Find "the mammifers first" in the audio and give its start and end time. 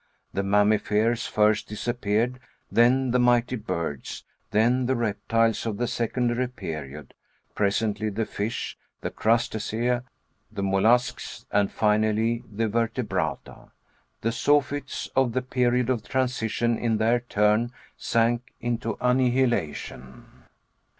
0.33-1.67